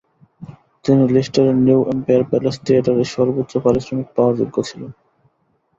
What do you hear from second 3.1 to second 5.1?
সর্বোচ্চ পারিশ্রমিক পাওয়ার যোগ্য ছিলেন।